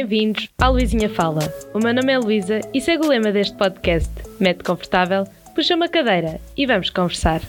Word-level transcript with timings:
bem-vindos 0.00 0.48
à 0.56 0.68
Luizinha 0.68 1.10
Fala. 1.10 1.42
O 1.74 1.78
meu 1.78 1.92
nome 1.92 2.10
é 2.10 2.18
Luísa 2.18 2.60
e 2.72 2.80
segue 2.80 3.04
o 3.04 3.08
lema 3.08 3.30
deste 3.30 3.54
podcast: 3.54 4.10
Mete 4.40 4.64
confortável, 4.64 5.24
puxa 5.54 5.76
uma 5.76 5.90
cadeira 5.90 6.40
e 6.56 6.64
vamos 6.64 6.88
conversar. 6.88 7.42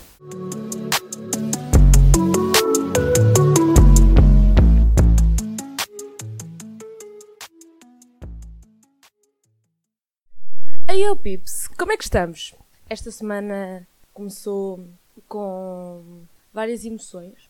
Aí, 10.90 11.02
eu, 11.02 11.16
Pips, 11.16 11.70
como 11.78 11.94
é 11.94 11.98
que 11.98 12.04
estamos? 12.04 12.54
Esta 12.90 13.12
semana 13.12 13.88
começou 14.14 14.86
com 15.30 16.26
várias 16.54 16.84
emoções. 16.84 17.50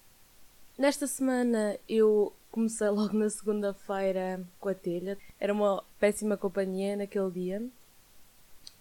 Nesta 0.78 1.08
semana 1.08 1.76
eu 1.90 2.32
comecei 2.52 2.90
logo 2.90 3.18
na 3.18 3.30
segunda-feira 3.30 4.46
com 4.60 4.70
a 4.70 4.74
telha. 4.74 5.18
Era 5.40 5.54
uma 5.54 5.84
péssima 6.00 6.38
companhia 6.38 6.96
naquele 6.98 7.32
dia. 7.32 7.68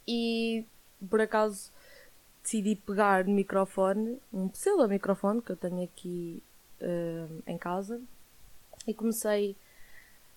E 0.07 0.65
por 1.09 1.21
acaso 1.21 1.71
decidi 2.43 2.75
pegar 2.75 3.25
no 3.25 3.35
microfone, 3.35 4.19
um 4.33 4.49
pseudo-microfone 4.49 5.41
que 5.41 5.53
eu 5.53 5.57
tenho 5.57 5.85
aqui 5.85 6.43
uh, 6.81 7.43
em 7.47 7.57
casa, 7.57 8.01
e 8.87 8.95
comecei 8.95 9.55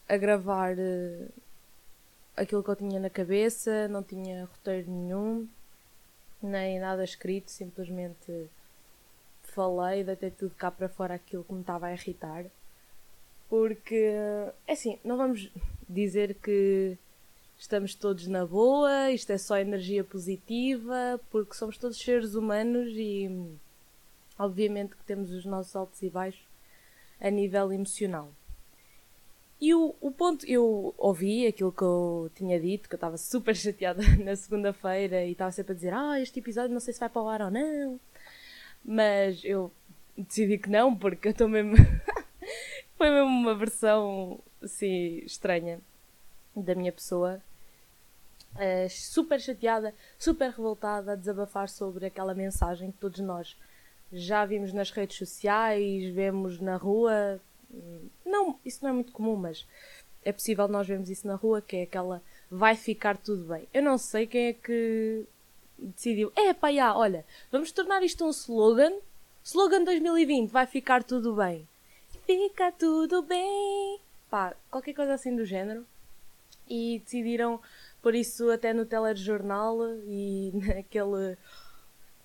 a 0.07 0.17
gravar 0.17 0.75
uh, 0.77 1.29
aquilo 2.35 2.63
que 2.63 2.69
eu 2.69 2.75
tinha 2.75 2.99
na 2.99 3.09
cabeça, 3.09 3.87
não 3.87 4.03
tinha 4.03 4.45
roteiro 4.45 4.91
nenhum, 4.91 5.47
nem 6.41 6.79
nada 6.79 7.03
escrito, 7.03 7.49
simplesmente 7.49 8.49
falei, 9.43 10.03
deitei 10.03 10.31
tudo 10.31 10.53
cá 10.55 10.69
para 10.69 10.89
fora 10.89 11.13
aquilo 11.15 11.43
que 11.43 11.53
me 11.53 11.61
estava 11.61 11.87
a 11.87 11.93
irritar. 11.93 12.45
Porque, 13.49 14.13
é 14.67 14.73
assim, 14.73 14.97
não 15.03 15.17
vamos 15.17 15.51
dizer 15.87 16.35
que 16.35 16.97
estamos 17.57 17.95
todos 17.95 18.27
na 18.27 18.45
boa, 18.45 19.11
isto 19.11 19.31
é 19.31 19.37
só 19.37 19.57
energia 19.57 20.03
positiva, 20.03 21.19
porque 21.29 21.53
somos 21.53 21.77
todos 21.77 21.97
seres 21.97 22.35
humanos 22.35 22.91
e, 22.95 23.29
obviamente, 24.37 24.95
que 24.95 25.03
temos 25.03 25.31
os 25.31 25.45
nossos 25.45 25.75
altos 25.75 26.01
e 26.01 26.09
baixos 26.09 26.43
a 27.21 27.29
nível 27.29 27.71
emocional. 27.71 28.31
E 29.61 29.73
o, 29.73 29.95
o 30.01 30.11
ponto, 30.11 30.45
eu 30.45 30.93
ouvi 30.97 31.47
aquilo 31.47 31.71
que 31.71 31.83
eu 31.83 32.29
tinha 32.35 32.59
dito, 32.59 32.89
que 32.89 32.95
eu 32.95 32.97
estava 32.97 33.17
super 33.17 33.55
chateada 33.55 34.03
na 34.21 34.35
segunda-feira 34.35 35.23
e 35.23 35.31
estava 35.31 35.51
sempre 35.51 35.71
a 35.71 35.75
dizer: 35.75 35.93
Ah, 35.93 36.19
este 36.19 36.39
episódio 36.39 36.73
não 36.73 36.81
sei 36.81 36.93
se 36.93 36.99
vai 36.99 37.07
para 37.07 37.21
o 37.21 37.29
ar 37.29 37.41
ou 37.43 37.49
não. 37.51 37.97
Mas 38.83 39.41
eu 39.45 39.71
decidi 40.17 40.57
que 40.57 40.69
não, 40.69 40.93
porque 40.93 41.29
eu 41.29 41.31
estou 41.31 41.47
mesmo. 41.47 41.75
Foi 43.03 43.09
mesmo 43.09 43.27
uma 43.27 43.53
versão 43.53 44.39
assim 44.61 45.17
estranha 45.25 45.81
da 46.55 46.73
minha 46.73 46.89
pessoa. 46.89 47.43
Uh, 48.55 48.89
super 48.89 49.41
chateada, 49.41 49.93
super 50.17 50.49
revoltada 50.51 51.11
a 51.11 51.15
desabafar 51.15 51.67
sobre 51.67 52.05
aquela 52.05 52.33
mensagem 52.33 52.93
que 52.93 52.97
todos 52.99 53.19
nós 53.19 53.57
já 54.09 54.45
vimos 54.45 54.71
nas 54.71 54.89
redes 54.89 55.17
sociais, 55.17 56.13
vemos 56.13 56.61
na 56.61 56.77
rua. 56.77 57.41
Não, 58.25 58.57
isso 58.63 58.79
não 58.81 58.91
é 58.91 58.93
muito 58.93 59.11
comum, 59.11 59.35
mas 59.35 59.67
é 60.23 60.31
possível 60.31 60.69
nós 60.69 60.87
vermos 60.87 61.09
isso 61.09 61.27
na 61.27 61.35
rua, 61.35 61.61
que 61.61 61.75
é 61.75 61.83
aquela 61.83 62.23
vai 62.49 62.77
ficar 62.77 63.17
tudo 63.17 63.43
bem. 63.43 63.67
Eu 63.73 63.83
não 63.83 63.97
sei 63.97 64.25
quem 64.27 64.47
é 64.47 64.53
que 64.53 65.25
decidiu, 65.77 66.31
é 66.37 66.53
pá, 66.53 66.71
já, 66.71 66.95
olha, 66.95 67.25
vamos 67.51 67.69
tornar 67.73 68.01
isto 68.01 68.23
um 68.23 68.29
slogan. 68.29 68.93
Slogan 69.43 69.83
2020, 69.83 70.49
vai 70.49 70.65
ficar 70.65 71.03
tudo 71.03 71.35
bem. 71.35 71.67
Fica 72.25 72.71
tudo 72.71 73.21
bem. 73.21 73.99
Pá, 74.29 74.55
qualquer 74.71 74.93
coisa 74.93 75.13
assim 75.13 75.35
do 75.35 75.45
género. 75.45 75.85
E 76.69 77.01
decidiram 77.03 77.59
pôr 78.01 78.15
isso 78.15 78.49
até 78.49 78.73
no 78.73 78.85
telejornal 78.85 79.77
e 80.05 80.51
naquele. 80.55 81.37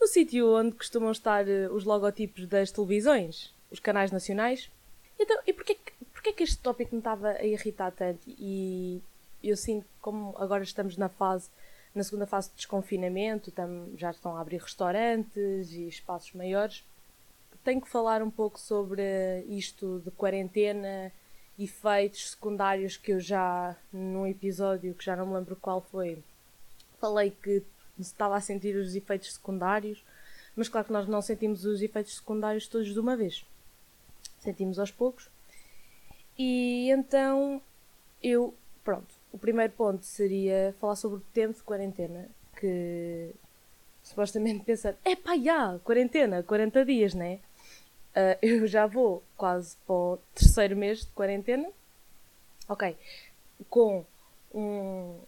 no 0.01 0.07
sítio 0.07 0.55
onde 0.55 0.77
costumam 0.77 1.11
estar 1.11 1.49
eh, 1.49 1.69
os 1.69 1.85
logotipos 1.85 2.47
das 2.47 2.71
televisões, 2.71 3.53
os 3.71 3.81
canais 3.81 4.13
nacionais. 4.13 4.71
Então, 5.19 5.41
e 5.47 5.53
porquê, 5.53 5.77
porquê 6.13 6.33
que 6.33 6.45
este 6.45 6.59
tópico 6.59 6.95
me 6.95 7.01
estava 7.01 7.31
a 7.31 7.45
irritar 7.45 7.91
tanto? 7.91 8.21
E 8.27 9.03
eu 9.43 9.57
sinto 9.57 9.87
como 10.01 10.35
agora 10.39 10.63
estamos 10.63 10.97
na 10.97 11.09
fase 11.09 11.51
na 11.95 12.05
segunda 12.05 12.27
fase 12.27 12.51
de 12.51 12.57
desconfinamento, 12.57 13.53
já 13.97 14.11
estão 14.11 14.37
a 14.37 14.41
abrir 14.41 14.59
restaurantes 14.59 15.73
e 15.73 15.89
espaços 15.89 16.33
maiores. 16.33 16.85
Tenho 17.65 17.81
que 17.81 17.89
falar 17.89 18.23
um 18.23 18.31
pouco 18.31 18.59
sobre 18.59 19.03
isto 19.49 20.01
de 20.05 20.11
quarentena, 20.11 21.13
efeitos 21.59 22.31
secundários 22.31 22.97
que 22.97 23.13
eu 23.13 23.21
já, 23.21 23.77
num 23.93 24.27
episódio 24.27 24.95
que 24.95 25.05
já 25.05 25.17
não 25.17 25.27
me 25.27 25.35
lembro 25.35 25.57
qual 25.57 25.81
foi, 25.81 26.23
falei 27.01 27.31
que 27.31 27.63
estava 27.99 28.37
a 28.37 28.41
sentir 28.41 28.77
os 28.77 28.95
efeitos 28.95 29.35
secundários, 29.35 30.05
mas 30.55 30.69
claro 30.69 30.87
que 30.87 30.93
nós 30.93 31.09
não 31.09 31.21
sentimos 31.21 31.65
os 31.65 31.83
efeitos 31.83 32.17
secundários 32.17 32.69
todos 32.69 32.93
de 32.93 32.99
uma 32.99 33.17
vez. 33.17 33.45
Sentimos 34.41 34.79
aos 34.79 34.91
poucos. 34.91 35.29
E 36.39 36.91
então 36.91 37.61
eu, 38.23 38.55
pronto, 38.85 39.15
o 39.33 39.39
primeiro 39.39 39.73
ponto 39.73 40.05
seria 40.05 40.75
falar 40.81 40.97
sobre 40.97 41.19
o 41.19 41.25
tempo 41.33 41.55
de 41.55 41.63
quarentena, 41.63 42.29
que 42.57 43.35
supostamente 44.03 44.63
pensar, 44.65 44.95
é 45.05 45.17
pá, 45.17 45.37
já, 45.37 45.79
quarentena, 45.81 46.43
40 46.43 46.85
dias, 46.85 47.15
né? 47.15 47.41
Uh, 48.15 48.39
eu 48.43 48.67
já 48.67 48.87
vou 48.87 49.23
quase 49.37 49.77
para 49.87 49.95
o 49.95 50.19
terceiro 50.35 50.77
mês 50.77 51.01
de 51.01 51.07
quarentena. 51.09 51.69
Ok, 52.69 52.97
com 53.71 54.05
um, 54.55 55.19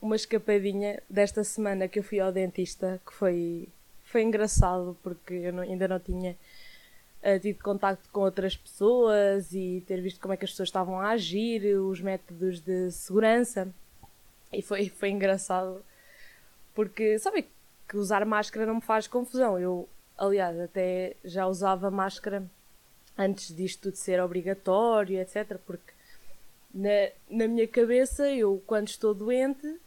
uma 0.00 0.16
escapadinha 0.16 1.02
desta 1.08 1.44
semana 1.44 1.88
que 1.88 1.98
eu 1.98 2.02
fui 2.02 2.18
ao 2.18 2.32
dentista, 2.32 3.00
que 3.06 3.12
foi, 3.12 3.68
foi 4.04 4.22
engraçado 4.22 4.96
porque 5.02 5.34
eu 5.34 5.52
não, 5.52 5.62
ainda 5.62 5.86
não 5.86 6.00
tinha 6.00 6.36
uh, 7.22 7.38
tido 7.38 7.62
contacto 7.62 8.08
com 8.10 8.20
outras 8.20 8.56
pessoas 8.56 9.52
e 9.52 9.84
ter 9.86 10.00
visto 10.00 10.20
como 10.20 10.32
é 10.32 10.36
que 10.36 10.44
as 10.44 10.50
pessoas 10.50 10.68
estavam 10.68 10.98
a 11.00 11.10
agir, 11.10 11.76
os 11.76 12.00
métodos 12.00 12.60
de 12.60 12.90
segurança. 12.90 13.68
E 14.52 14.62
foi, 14.62 14.88
foi 14.88 15.10
engraçado 15.10 15.84
porque, 16.74 17.18
sabe 17.18 17.46
que 17.88 17.96
usar 17.96 18.24
máscara 18.24 18.66
não 18.66 18.76
me 18.76 18.80
faz 18.80 19.06
confusão. 19.06 19.58
Eu, 19.58 19.88
aliás, 20.20 20.60
até 20.60 21.16
já 21.24 21.46
usava 21.46 21.90
máscara 21.90 22.44
antes 23.18 23.54
disto 23.54 23.84
tudo 23.84 23.96
ser 23.96 24.20
obrigatório, 24.20 25.18
etc. 25.18 25.58
Porque 25.66 25.92
na, 26.72 27.10
na 27.28 27.48
minha 27.48 27.66
cabeça, 27.66 28.30
eu, 28.30 28.62
quando 28.66 28.88
estou 28.88 29.14
doente, 29.14 29.80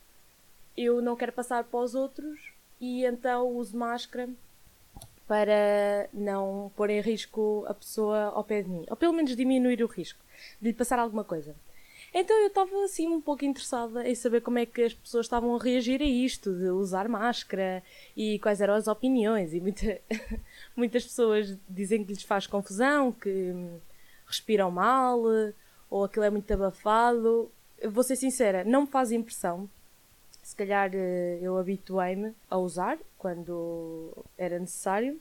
eu 0.76 1.02
não 1.02 1.16
quero 1.16 1.32
passar 1.32 1.64
para 1.64 1.80
os 1.80 1.94
outros 1.96 2.52
e 2.82 3.06
então 3.06 3.48
uso 3.56 3.78
máscara 3.78 4.28
para 5.28 6.10
não 6.12 6.72
pôr 6.76 6.90
em 6.90 7.00
risco 7.00 7.64
a 7.68 7.74
pessoa 7.74 8.26
ao 8.26 8.44
pé 8.44 8.62
de 8.62 8.70
mim, 8.70 8.86
ou 8.90 8.98
pelo 8.98 9.14
menos 9.14 9.36
diminuir 9.36 9.82
o 9.84 9.88
risco 9.88 10.20
de 10.60 10.70
lhe 10.70 10.74
passar 10.74 11.00
alguma 11.00 11.24
coisa. 11.24 11.56
Então 12.13 12.38
eu 12.41 12.47
estava 12.47 12.84
assim 12.84 13.07
um 13.07 13.19
pouco 13.19 13.44
interessada 13.44 14.07
em 14.07 14.13
saber 14.13 14.41
como 14.41 14.59
é 14.59 14.66
que 14.68 14.84
as 14.84 14.94
pessoas 14.94 15.25
estavam 15.25 15.56
a 15.56 15.59
reagir 15.59 16.00
a 16.00 16.06
isto, 16.06 16.53
de 16.53 16.69
usar 16.69 17.09
máscara 17.09 17.81
e 18.16 18.38
quais 18.38 18.62
eram 18.62 18.75
as 18.75 18.88
opiniões. 18.88 19.53
E 19.53 19.59
muita, 19.59 20.00
muitas 20.75 21.03
pessoas 21.03 21.57
dizem 21.68 22.03
que 22.06 22.13
lhes 22.13 22.22
faz 22.22 22.46
confusão, 22.46 23.12
que 23.12 23.51
respiram 24.28 24.69
mal, 24.69 25.24
ou 25.90 26.03
aquilo 26.03 26.25
é 26.25 26.29
muito 26.29 26.51
abafado. 26.53 27.51
vou 27.90 28.03
ser 28.03 28.16
sincera, 28.16 28.63
não 28.63 28.81
me 28.81 28.88
faz 28.88 29.12
impressão. 29.12 29.68
Se 30.44 30.56
calhar 30.56 30.91
eh, 30.94 31.39
eu 31.42 31.57
habituei-me 31.57 32.33
a 32.50 32.57
usar 32.57 33.00
quando 33.18 34.12
era 34.38 34.59
necessário, 34.59 35.19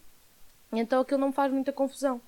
então 0.72 1.00
aquilo 1.00 1.20
não 1.20 1.28
me 1.28 1.34
faz 1.34 1.52
muita 1.52 1.72
confusão. 1.72 2.20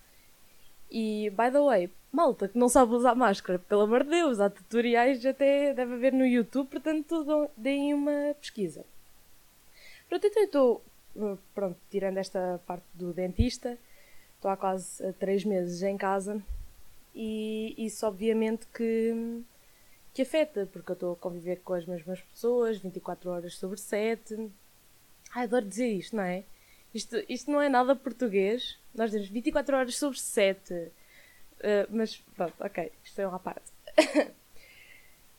E, 0.91 1.29
by 1.31 1.51
the 1.51 1.61
way, 1.61 1.91
malta 2.15 2.49
que 2.49 2.57
não 2.57 2.69
sabe 2.69 2.93
usar 2.93 3.15
máscara, 3.15 3.59
pelo 3.59 3.83
amor 3.83 4.05
de 4.05 4.11
Deus, 4.11 4.39
há 4.39 4.49
tutoriais 4.49 5.25
até 5.27 5.75
deve 5.75 5.95
haver 5.95 6.13
no 6.13 6.25
YouTube, 6.25 6.69
portanto 6.69 7.51
deem 7.57 7.93
uma 7.93 8.35
pesquisa. 8.41 8.85
Pronto, 10.09 10.27
então 10.27 10.43
eu 10.43 10.47
estou, 10.47 10.85
eh, 11.17 11.37
pronto, 11.55 11.77
tirando 11.91 12.19
esta 12.19 12.61
parte 12.67 12.85
do 12.95 13.13
dentista, 13.13 13.77
estou 14.37 14.51
há 14.51 14.57
quase 14.57 15.13
três 15.15 15.45
meses 15.45 15.83
em 15.83 15.97
casa 15.97 16.41
e 17.15 17.75
isso 17.79 18.07
obviamente 18.07 18.67
que, 18.69 19.43
que 20.13 20.23
afeta, 20.23 20.69
porque 20.73 20.93
eu 20.93 20.95
estou 20.95 21.13
a 21.15 21.17
conviver 21.17 21.63
com 21.65 21.75
as 21.75 21.85
mesmas 21.85 22.21
pessoas 22.21 22.79
24 22.79 23.31
horas 23.31 23.57
sobre 23.57 23.81
7. 23.81 24.51
Ai, 25.35 25.45
adoro 25.45 25.67
dizer 25.67 25.89
isto, 25.89 26.15
não 26.15 26.23
é? 26.23 26.45
Isto, 26.95 27.17
isto 27.29 27.51
não 27.51 27.61
é 27.61 27.69
nada 27.69 27.97
português. 27.97 28.79
Nós 28.95 29.11
temos 29.11 29.29
24 29.29 29.77
horas 29.77 29.97
sobre 29.97 30.21
7. 30.21 30.93
Uh, 31.61 31.87
mas 31.91 32.17
pronto, 32.37 32.55
ok, 32.61 32.93
isto 33.05 33.21
é 33.21 33.27
uma 33.27 33.39
parte. 33.39 33.73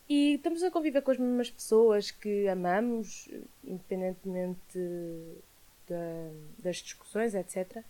e 0.09 0.35
estamos 0.35 0.63
a 0.63 0.71
conviver 0.71 1.01
com 1.01 1.11
as 1.11 1.17
mesmas 1.17 1.49
pessoas 1.49 2.11
que 2.11 2.47
amamos, 2.47 3.29
independentemente 3.63 4.79
da, 5.87 6.31
das 6.59 6.77
discussões, 6.77 7.35
etc. 7.35 7.83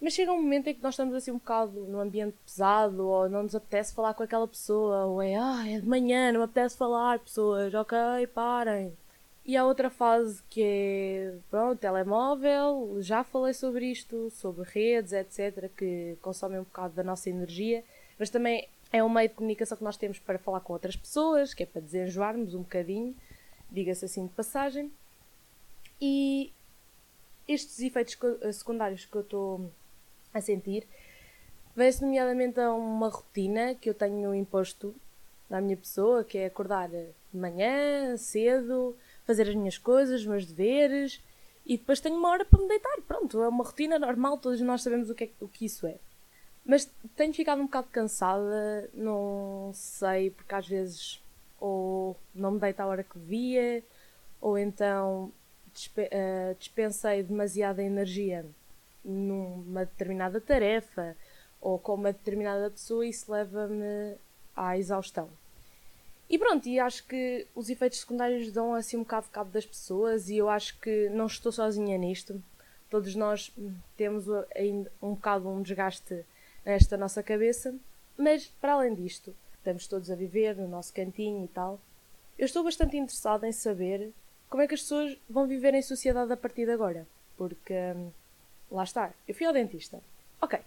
Mas 0.00 0.14
chega 0.14 0.32
um 0.32 0.42
momento 0.42 0.66
em 0.66 0.74
que 0.74 0.82
nós 0.82 0.94
estamos 0.94 1.14
assim 1.14 1.30
um 1.30 1.38
bocado 1.38 1.80
no 1.82 2.00
ambiente 2.00 2.36
pesado, 2.44 3.06
ou 3.06 3.28
não 3.28 3.44
nos 3.44 3.54
apetece 3.54 3.94
falar 3.94 4.14
com 4.14 4.24
aquela 4.24 4.48
pessoa, 4.48 5.06
ou 5.06 5.22
é, 5.22 5.36
ah, 5.36 5.64
é 5.68 5.78
de 5.78 5.86
manhã, 5.86 6.32
não 6.32 6.40
me 6.40 6.44
apetece 6.44 6.76
falar, 6.76 7.20
pessoas, 7.20 7.72
ok, 7.72 8.26
parem. 8.34 8.92
E 9.44 9.56
há 9.56 9.64
outra 9.64 9.90
fase 9.90 10.40
que 10.48 10.62
é, 10.62 11.34
pronto, 11.50 11.78
telemóvel, 11.80 12.98
já 13.00 13.24
falei 13.24 13.52
sobre 13.52 13.86
isto, 13.86 14.30
sobre 14.30 14.68
redes, 14.68 15.12
etc., 15.12 15.68
que 15.76 16.16
consomem 16.22 16.60
um 16.60 16.64
bocado 16.64 16.94
da 16.94 17.02
nossa 17.02 17.28
energia, 17.28 17.82
mas 18.18 18.30
também 18.30 18.68
é 18.92 19.02
um 19.02 19.08
meio 19.08 19.28
de 19.28 19.34
comunicação 19.34 19.76
que 19.76 19.82
nós 19.82 19.96
temos 19.96 20.18
para 20.20 20.38
falar 20.38 20.60
com 20.60 20.72
outras 20.72 20.94
pessoas, 20.94 21.54
que 21.54 21.64
é 21.64 21.66
para 21.66 21.80
desenjoarmos 21.80 22.54
um 22.54 22.62
bocadinho, 22.62 23.16
diga-se 23.68 24.04
assim 24.04 24.26
de 24.26 24.32
passagem. 24.32 24.92
E 26.00 26.52
estes 27.48 27.80
efeitos 27.80 28.16
secundários 28.52 29.06
que 29.06 29.16
eu 29.16 29.22
estou 29.22 29.70
a 30.32 30.40
sentir, 30.40 30.86
vê-se 31.74 32.02
nomeadamente 32.02 32.60
a 32.60 32.72
uma 32.72 33.08
rotina 33.08 33.74
que 33.74 33.90
eu 33.90 33.94
tenho 33.94 34.32
imposto 34.34 34.94
na 35.50 35.60
minha 35.60 35.76
pessoa, 35.76 36.22
que 36.22 36.38
é 36.38 36.46
acordar 36.46 36.88
de 36.88 37.08
manhã, 37.32 38.16
cedo, 38.16 38.96
fazer 39.26 39.48
as 39.48 39.54
minhas 39.54 39.78
coisas, 39.78 40.20
os 40.20 40.26
meus 40.26 40.46
deveres, 40.46 41.22
e 41.64 41.76
depois 41.76 42.00
tenho 42.00 42.16
uma 42.16 42.30
hora 42.30 42.44
para 42.44 42.60
me 42.60 42.68
deitar. 42.68 43.00
Pronto, 43.06 43.40
é 43.42 43.48
uma 43.48 43.64
rotina 43.64 43.98
normal, 43.98 44.38
todos 44.38 44.60
nós 44.60 44.82
sabemos 44.82 45.10
o 45.10 45.14
que, 45.14 45.24
é, 45.24 45.30
o 45.40 45.48
que 45.48 45.64
isso 45.64 45.86
é. 45.86 45.96
Mas 46.64 46.88
tenho 47.16 47.34
ficado 47.34 47.60
um 47.60 47.66
bocado 47.66 47.88
cansada, 47.88 48.88
não 48.94 49.70
sei, 49.74 50.30
porque 50.30 50.54
às 50.54 50.66
vezes 50.66 51.20
ou 51.60 52.16
não 52.34 52.52
me 52.52 52.60
deito 52.60 52.80
à 52.80 52.86
hora 52.86 53.04
que 53.04 53.18
devia, 53.18 53.84
ou 54.40 54.58
então 54.58 55.32
eh, 55.96 56.56
dispensei 56.58 57.22
demasiada 57.22 57.82
energia 57.82 58.44
numa 59.04 59.84
determinada 59.84 60.40
tarefa 60.40 61.16
ou 61.60 61.78
com 61.78 61.94
uma 61.94 62.12
determinada 62.12 62.68
pessoa 62.70 63.06
e 63.06 63.10
isso 63.10 63.30
leva-me 63.30 64.16
à 64.54 64.76
exaustão. 64.76 65.28
E 66.32 66.38
pronto, 66.38 66.66
e 66.66 66.80
acho 66.80 67.06
que 67.06 67.46
os 67.54 67.68
efeitos 67.68 68.00
secundários 68.00 68.50
dão 68.50 68.74
assim 68.74 68.96
um 68.96 69.02
bocado 69.02 69.26
de 69.26 69.32
cabo 69.32 69.50
das 69.50 69.66
pessoas 69.66 70.30
e 70.30 70.38
eu 70.38 70.48
acho 70.48 70.78
que 70.80 71.10
não 71.10 71.26
estou 71.26 71.52
sozinha 71.52 71.98
nisto. 71.98 72.42
Todos 72.88 73.14
nós 73.14 73.52
temos 73.96 74.24
ainda 74.56 74.90
um 75.02 75.10
bocado 75.10 75.48
um 75.48 75.62
desgaste 75.62 76.24
nesta 76.64 76.96
nossa 76.96 77.22
cabeça, 77.22 77.74
mas 78.16 78.46
para 78.60 78.72
além 78.72 78.94
disto, 78.94 79.36
estamos 79.58 79.86
todos 79.86 80.10
a 80.10 80.14
viver 80.14 80.56
no 80.56 80.66
nosso 80.66 80.92
cantinho 80.92 81.44
e 81.44 81.48
tal. 81.48 81.78
Eu 82.38 82.46
estou 82.46 82.64
bastante 82.64 82.96
interessada 82.96 83.46
em 83.46 83.52
saber 83.52 84.10
como 84.48 84.62
é 84.62 84.66
que 84.66 84.74
as 84.74 84.80
pessoas 84.80 85.18
vão 85.28 85.46
viver 85.46 85.74
em 85.74 85.82
sociedade 85.82 86.32
a 86.32 86.36
partir 86.36 86.64
de 86.64 86.72
agora, 86.72 87.06
porque 87.36 87.74
hum, 87.94 88.10
Lá 88.72 88.84
está. 88.84 89.12
Eu 89.28 89.34
fui 89.34 89.46
ao 89.46 89.52
dentista. 89.52 90.02
Ok. 90.40 90.58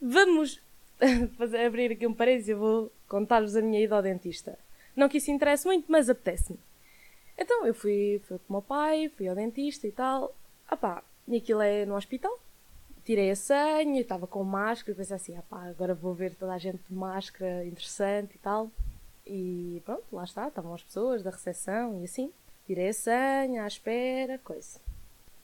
Vamos 0.00 0.60
fazer, 1.36 1.66
abrir 1.66 1.92
aqui 1.92 2.06
um 2.06 2.14
parênteses 2.14 2.48
e 2.48 2.52
eu 2.52 2.58
vou 2.58 2.92
contar-vos 3.06 3.54
a 3.54 3.60
minha 3.60 3.80
ida 3.80 3.94
ao 3.94 4.02
dentista. 4.02 4.58
Não 4.94 5.08
que 5.08 5.18
isso 5.18 5.30
interesse 5.30 5.66
muito, 5.66 5.90
mas 5.90 6.10
apetece-me. 6.10 6.58
Então 7.36 7.66
eu 7.66 7.74
fui, 7.74 8.20
fui 8.24 8.38
com 8.38 8.44
o 8.48 8.52
meu 8.52 8.62
pai, 8.62 9.10
fui 9.16 9.28
ao 9.28 9.34
dentista 9.34 9.86
e 9.86 9.92
tal. 9.92 10.34
Ah 10.68 10.76
pá, 10.76 11.02
e 11.26 11.36
aquilo 11.36 11.62
é 11.62 11.84
no 11.86 11.96
hospital. 11.96 12.38
Tirei 13.04 13.30
a 13.30 13.36
senha, 13.36 14.00
estava 14.00 14.26
com 14.26 14.44
máscara 14.44 14.96
pensei 14.96 15.16
assim, 15.16 15.36
ah 15.36 15.42
pá, 15.48 15.64
agora 15.64 15.94
vou 15.94 16.14
ver 16.14 16.34
toda 16.34 16.52
a 16.52 16.58
gente 16.58 16.80
de 16.88 16.94
máscara, 16.94 17.64
interessante 17.64 18.34
e 18.34 18.38
tal. 18.38 18.70
E 19.26 19.82
pronto, 19.84 20.04
lá 20.12 20.24
está, 20.24 20.48
estavam 20.48 20.74
as 20.74 20.82
pessoas 20.82 21.22
da 21.22 21.30
recepção 21.30 22.00
e 22.00 22.04
assim. 22.04 22.32
Tirei 22.66 22.88
a 22.88 22.92
senha, 22.92 23.64
à 23.64 23.66
espera, 23.66 24.38
coisa 24.38 24.80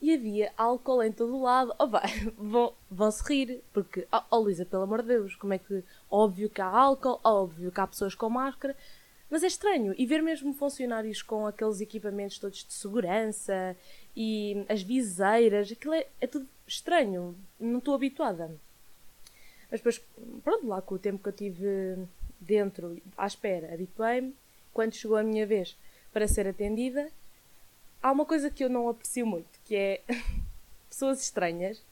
e 0.01 0.15
havia 0.15 0.53
álcool 0.57 1.03
em 1.03 1.13
todo 1.13 1.37
o 1.37 1.43
lado. 1.43 1.75
Oh, 1.79 1.87
vai, 1.87 2.09
vão, 2.39 2.73
vão 2.91 3.11
se 3.11 3.23
rir, 3.25 3.63
porque, 3.73 4.07
oh, 4.13 4.23
oh 4.31 4.39
Luísa, 4.39 4.65
pelo 4.65 4.83
amor 4.83 5.03
de 5.03 5.09
Deus, 5.09 5.35
como 5.37 5.53
é 5.53 5.59
que. 5.59 5.83
Óbvio 6.11 6.49
que 6.49 6.61
há 6.61 6.67
álcool, 6.67 7.21
óbvio 7.23 7.73
que 7.73 7.81
há 7.81 7.87
pessoas 7.87 8.15
com 8.15 8.31
máscara, 8.31 8.77
mas 9.31 9.43
é 9.43 9.47
estranho. 9.47 9.95
E 9.97 10.07
ver 10.07 10.23
mesmo 10.23 10.55
funcionários 10.55 11.23
com 11.23 11.47
aqueles 11.47 11.81
equipamentos 11.81 12.39
todos 12.39 12.65
de 12.65 12.73
segurança 12.73 13.77
e 14.17 14.65
as 14.69 14.83
viseiras, 14.83 15.71
aquilo 15.71 15.95
é, 15.95 16.07
é 16.21 16.27
tudo 16.27 16.49
estranho, 16.67 17.37
não 17.59 17.79
estou 17.79 17.95
habituada. 17.95 18.51
Mas 19.71 19.81
depois, 19.81 20.01
pronto, 20.43 20.67
lá 20.67 20.81
com 20.81 20.95
o 20.95 20.99
tempo 20.99 21.23
que 21.23 21.29
eu 21.29 21.33
tive 21.33 21.99
dentro, 22.41 23.01
à 23.17 23.27
espera, 23.27 23.73
habituei-me. 23.73 24.35
Quando 24.73 24.95
chegou 24.95 25.17
a 25.17 25.23
minha 25.23 25.47
vez 25.47 25.77
para 26.13 26.29
ser 26.29 26.47
atendida, 26.47 27.11
há 28.03 28.13
uma 28.13 28.25
coisa 28.25 28.51
que 28.51 28.65
eu 28.65 28.71
não 28.71 28.89
aprecio 28.89 29.27
muito, 29.27 29.59
que 29.65 29.77
é 29.77 30.03
pessoas 30.89 31.21
estranhas. 31.21 31.83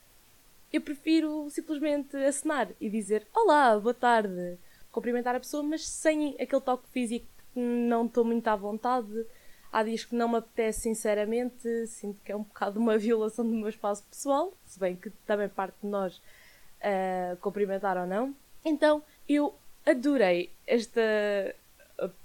Eu 0.72 0.80
prefiro 0.80 1.48
simplesmente 1.50 2.16
acenar 2.16 2.68
e 2.80 2.88
dizer 2.88 3.26
olá, 3.34 3.78
boa 3.78 3.94
tarde, 3.94 4.58
cumprimentar 4.96 5.34
a 5.34 5.40
pessoa, 5.40 5.62
mas 5.62 5.86
sem 5.86 6.34
aquele 6.40 6.62
toque 6.62 6.88
físico 6.88 7.26
não 7.54 8.06
estou 8.06 8.24
muito 8.24 8.48
à 8.48 8.56
vontade. 8.56 9.26
Há 9.70 9.82
dias 9.82 10.06
que 10.06 10.14
não 10.14 10.26
me 10.26 10.38
apetece, 10.38 10.80
sinceramente, 10.80 11.86
sinto 11.86 12.18
que 12.22 12.32
é 12.32 12.36
um 12.36 12.42
bocado 12.42 12.80
uma 12.80 12.96
violação 12.98 13.44
do 13.44 13.52
meu 13.52 13.68
espaço 13.68 14.02
pessoal, 14.04 14.54
se 14.64 14.80
bem 14.80 14.96
que 14.96 15.10
também 15.26 15.50
parte 15.50 15.74
de 15.82 15.86
nós 15.86 16.16
uh, 16.16 17.36
cumprimentar 17.42 17.98
ou 17.98 18.06
não. 18.06 18.34
Então 18.64 19.02
eu 19.28 19.54
adorei 19.84 20.50
esta 20.66 21.02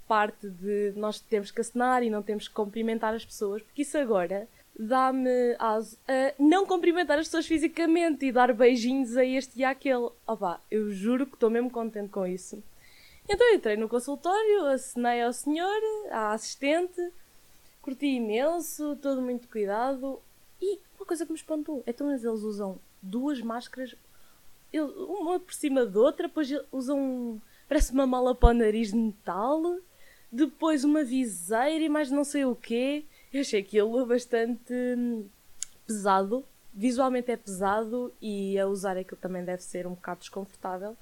parte 0.08 0.50
de 0.50 0.94
nós 0.96 1.20
temos 1.20 1.52
que 1.52 1.60
assinar 1.60 2.04
e 2.04 2.10
não 2.10 2.22
temos 2.24 2.48
que 2.48 2.54
cumprimentar 2.54 3.14
as 3.14 3.26
pessoas, 3.26 3.62
porque 3.62 3.82
isso 3.82 3.98
agora 3.98 4.48
dá-me 4.82 5.56
aso 5.60 5.98
a 6.08 6.34
não 6.40 6.66
cumprimentar 6.66 7.20
as 7.20 7.28
pessoas 7.28 7.46
fisicamente 7.46 8.26
e 8.26 8.32
dar 8.32 8.54
beijinhos 8.54 9.16
a 9.16 9.24
este 9.24 9.60
e 9.60 9.64
àquele. 9.64 10.10
Opa, 10.26 10.60
eu 10.72 10.92
juro 10.92 11.28
que 11.28 11.36
estou 11.36 11.50
mesmo 11.50 11.70
contente 11.70 12.10
com 12.10 12.26
isso. 12.26 12.62
Então 13.30 13.48
eu 13.50 13.56
entrei 13.56 13.78
no 13.78 13.88
consultório, 13.88 14.66
assinei 14.66 15.22
ao 15.22 15.32
senhor, 15.32 15.80
à 16.10 16.34
assistente, 16.34 17.00
curti 17.82 18.08
imenso, 18.08 18.98
todo 19.02 19.22
muito 19.22 19.48
cuidado. 19.48 20.20
E 20.60 20.80
uma 20.98 21.06
coisa 21.06 21.26
que 21.26 21.32
me 21.32 21.38
espantou, 21.38 21.84
então 21.86 22.10
eles 22.10 22.24
usam 22.24 22.80
duas 23.02 23.40
máscaras, 23.42 23.96
uma 24.74 25.40
por 25.40 25.54
cima 25.54 25.86
da 25.86 26.00
outra, 26.00 26.28
depois 26.28 26.52
usam, 26.72 27.40
parece 27.68 27.92
uma 27.94 28.08
mala 28.08 28.34
para 28.34 28.50
o 28.50 28.54
nariz 28.54 28.90
de 28.90 28.98
metal 28.98 29.80
depois 30.32 30.84
uma 30.84 31.04
viseira 31.04 31.84
e 31.84 31.90
mais 31.90 32.10
não 32.10 32.24
sei 32.24 32.46
o 32.46 32.56
quê. 32.56 33.04
Eu 33.34 33.42
achei 33.42 33.62
aquilo 33.62 34.06
bastante 34.06 34.74
hum, 34.74 35.28
pesado. 35.88 36.46
Visualmente 36.74 37.32
é 37.32 37.38
pesado 37.38 38.14
e 38.22 38.58
a 38.58 38.68
usar 38.68 38.98
aquilo 38.98 39.20
também 39.20 39.44
deve 39.44 39.62
ser 39.64 39.86
um 39.86 39.94
bocado 39.94 40.22
desconfortável. 40.22 40.96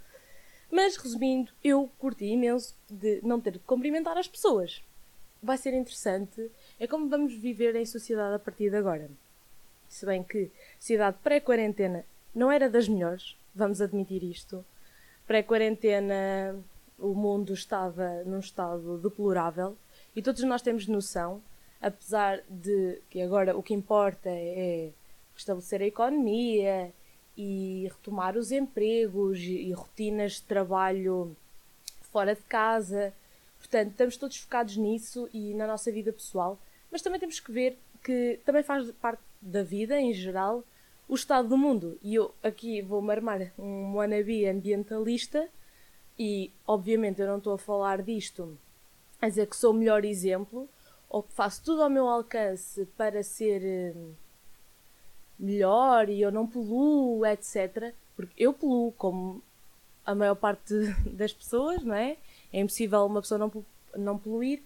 Mas 0.71 0.95
resumindo, 0.97 1.51
eu 1.63 1.89
curti 1.97 2.25
imenso 2.25 2.75
de 2.89 3.19
não 3.23 3.41
ter 3.41 3.53
de 3.53 3.59
cumprimentar 3.59 4.17
as 4.17 4.27
pessoas. 4.27 4.83
Vai 5.41 5.57
ser 5.57 5.73
interessante. 5.73 6.51
É 6.79 6.85
como 6.85 7.09
vamos 7.09 7.33
viver 7.33 7.75
em 7.75 7.85
sociedade 7.85 8.35
a 8.35 8.39
partir 8.39 8.69
de 8.69 8.77
agora. 8.77 9.09
Se 9.87 10.05
bem 10.05 10.23
que 10.23 10.51
sociedade 10.79 11.17
pré-quarentena 11.23 12.05
não 12.33 12.51
era 12.51 12.69
das 12.69 12.87
melhores, 12.87 13.35
vamos 13.55 13.81
admitir 13.81 14.23
isto. 14.23 14.63
Pré-quarentena 15.25 16.55
o 16.97 17.13
mundo 17.15 17.53
estava 17.53 18.23
num 18.25 18.39
estado 18.39 18.97
deplorável 18.99 19.75
e 20.15 20.21
todos 20.21 20.43
nós 20.43 20.61
temos 20.61 20.87
noção, 20.87 21.41
apesar 21.81 22.41
de 22.49 23.01
que 23.09 23.21
agora 23.21 23.57
o 23.57 23.63
que 23.63 23.73
importa 23.73 24.29
é 24.29 24.91
restabelecer 25.35 25.81
a 25.81 25.85
economia 25.85 26.91
e 27.37 27.87
retomar 27.89 28.37
os 28.37 28.51
empregos 28.51 29.39
e 29.39 29.71
rotinas 29.71 30.33
de 30.33 30.43
trabalho 30.43 31.35
fora 32.11 32.35
de 32.35 32.41
casa. 32.41 33.13
Portanto, 33.57 33.91
estamos 33.91 34.17
todos 34.17 34.37
focados 34.37 34.75
nisso 34.75 35.29
e 35.33 35.53
na 35.53 35.65
nossa 35.65 35.91
vida 35.91 36.11
pessoal, 36.11 36.59
mas 36.91 37.01
também 37.01 37.19
temos 37.19 37.39
que 37.39 37.51
ver 37.51 37.77
que 38.03 38.39
também 38.45 38.63
faz 38.63 38.91
parte 38.93 39.21
da 39.41 39.63
vida 39.63 39.99
em 39.99 40.13
geral 40.13 40.63
o 41.07 41.15
estado 41.15 41.47
do 41.47 41.57
mundo. 41.57 41.97
E 42.03 42.15
eu 42.15 42.33
aqui 42.43 42.81
vou-me 42.81 43.11
armar 43.11 43.51
um 43.57 43.95
wannabe 43.95 44.45
ambientalista 44.45 45.49
e, 46.17 46.51
obviamente, 46.67 47.21
eu 47.21 47.27
não 47.27 47.37
estou 47.37 47.53
a 47.53 47.57
falar 47.57 48.01
disto 48.01 48.57
a 49.21 49.27
dizer 49.27 49.47
que 49.47 49.55
sou 49.55 49.71
o 49.71 49.73
melhor 49.73 50.03
exemplo 50.03 50.69
ou 51.09 51.23
faço 51.23 51.63
tudo 51.63 51.81
ao 51.81 51.89
meu 51.89 52.07
alcance 52.07 52.85
para 52.97 53.23
ser 53.23 53.61
eh, 53.63 53.93
melhor 55.37 56.07
e 56.07 56.21
eu 56.21 56.31
não 56.31 56.45
poluo, 56.45 57.25
etc. 57.25 57.93
Porque 58.15 58.33
eu 58.37 58.53
poluo, 58.53 58.91
como 58.91 59.41
a 60.05 60.13
maior 60.13 60.35
parte 60.35 60.73
das 61.11 61.33
pessoas, 61.33 61.83
não 61.83 61.95
é? 61.95 62.17
É 62.53 62.59
impossível 62.59 63.05
uma 63.05 63.21
pessoa 63.21 63.39
não, 63.39 63.65
não 63.95 64.17
poluir, 64.17 64.61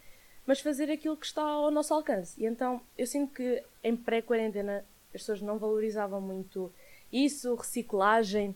mas 0.46 0.60
fazer 0.60 0.92
aquilo 0.92 1.16
que 1.16 1.26
está 1.26 1.42
ao 1.42 1.72
nosso 1.72 1.94
alcance. 1.94 2.42
E 2.42 2.46
então 2.46 2.82
eu 2.98 3.08
sinto 3.08 3.34
que 3.34 3.64
em 3.84 3.96
pré-quarentena 3.96 4.84
as 5.14 5.22
pessoas 5.22 5.42
não 5.42 5.58
valorizavam 5.58 6.20
muito 6.20 6.72
isso, 7.12 7.56
reciclagem, 7.56 8.56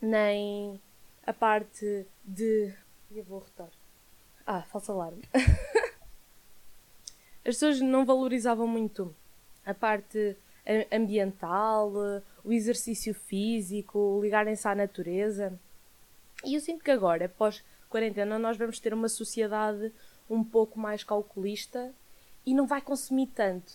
nem 0.00 0.80
a 1.26 1.32
parte 1.32 2.06
de. 2.24 2.72
Eu 3.10 3.24
vou 3.24 3.38
rotar. 3.38 3.70
Ah, 4.46 4.62
falso 4.62 4.92
alarme. 4.92 5.22
As 7.44 7.54
pessoas 7.54 7.80
não 7.80 8.04
valorizavam 8.04 8.66
muito 8.66 9.14
a 9.64 9.72
parte 9.72 10.36
ambiental, 10.92 11.92
o 12.44 12.52
exercício 12.52 13.14
físico, 13.14 14.20
ligarem-se 14.22 14.68
à 14.68 14.74
natureza. 14.74 15.58
E 16.44 16.54
eu 16.54 16.60
sinto 16.60 16.84
que 16.84 16.90
agora, 16.90 17.24
após 17.24 17.64
quarentena, 17.88 18.38
nós 18.38 18.56
vamos 18.56 18.78
ter 18.78 18.92
uma 18.92 19.08
sociedade 19.08 19.92
um 20.28 20.44
pouco 20.44 20.78
mais 20.78 21.02
calculista 21.02 21.92
e 22.44 22.54
não 22.54 22.66
vai 22.66 22.80
consumir 22.80 23.28
tanto. 23.28 23.72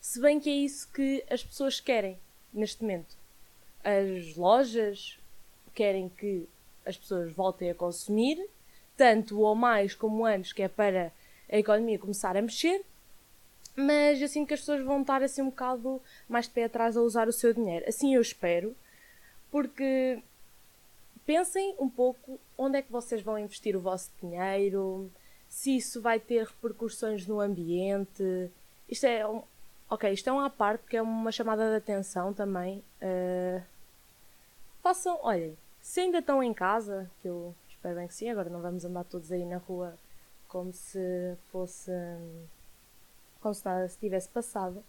Se 0.00 0.20
bem 0.20 0.40
que 0.40 0.50
é 0.50 0.54
isso 0.54 0.90
que 0.92 1.24
as 1.30 1.44
pessoas 1.44 1.80
querem 1.80 2.18
neste 2.52 2.82
momento. 2.82 3.16
As 3.82 4.36
lojas 4.36 5.18
querem 5.74 6.08
que 6.08 6.48
as 6.86 6.96
pessoas 6.96 7.32
voltem 7.32 7.70
a 7.70 7.74
consumir, 7.74 8.48
tanto 8.96 9.40
ou 9.40 9.54
mais 9.54 9.94
como 9.94 10.24
antes, 10.24 10.52
que 10.52 10.62
é 10.62 10.68
para 10.68 11.12
a 11.50 11.58
economia 11.58 11.98
começar 11.98 12.36
a 12.36 12.42
mexer, 12.42 12.84
mas 13.76 14.18
sinto 14.30 14.48
que 14.48 14.54
as 14.54 14.60
pessoas 14.60 14.84
vão 14.84 15.00
estar 15.00 15.22
assim 15.22 15.42
um 15.42 15.50
bocado 15.50 16.00
mais 16.28 16.46
de 16.46 16.52
pé 16.52 16.64
atrás 16.64 16.96
a 16.96 17.02
usar 17.02 17.28
o 17.28 17.32
seu 17.32 17.52
dinheiro. 17.52 17.84
Assim 17.88 18.14
eu 18.14 18.20
espero, 18.20 18.74
porque 19.50 20.22
pensem 21.26 21.74
um 21.78 21.88
pouco 21.88 22.38
onde 22.56 22.78
é 22.78 22.82
que 22.82 22.92
vocês 22.92 23.22
vão 23.22 23.38
investir 23.38 23.76
o 23.76 23.80
vosso 23.80 24.10
dinheiro, 24.20 25.10
se 25.48 25.76
isso 25.76 26.00
vai 26.00 26.20
ter 26.20 26.46
repercussões 26.46 27.26
no 27.26 27.40
ambiente. 27.40 28.50
Isto 28.88 29.06
é 29.06 29.26
um, 29.26 29.42
ok, 29.90 30.12
isto 30.12 30.28
é 30.28 30.32
uma 30.32 30.50
parte 30.50 30.84
que 30.86 30.96
é 30.96 31.02
uma 31.02 31.32
chamada 31.32 31.70
de 31.70 31.76
atenção 31.76 32.32
também. 32.32 32.82
Uh, 33.00 33.62
façam, 34.82 35.18
olhem, 35.22 35.56
se 35.80 36.00
ainda 36.00 36.18
estão 36.18 36.42
em 36.42 36.54
casa, 36.54 37.10
que 37.20 37.28
eu 37.28 37.54
espero 37.68 37.96
bem 37.96 38.08
que 38.08 38.14
sim, 38.14 38.30
agora 38.30 38.50
não 38.50 38.60
vamos 38.60 38.84
andar 38.84 39.04
todos 39.04 39.30
aí 39.32 39.44
na 39.44 39.58
rua 39.58 39.96
como 40.54 40.72
se 40.72 41.36
fosse 41.50 41.90
como 43.40 43.52
se 43.52 43.64
nada 43.64 43.88
se 43.88 43.98
tivesse 43.98 44.28
passado. 44.28 44.84